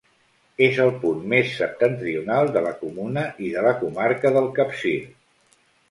És 0.67 0.79
el 0.85 0.89
punt 1.03 1.19
més 1.33 1.51
septentrional 1.59 2.51
de 2.57 2.65
la 2.71 2.73
comuna 2.83 3.29
i 3.49 3.53
de 3.59 3.67
la 3.71 3.77
comarca 3.85 4.37
del 4.41 4.53
Capcir. 4.61 4.99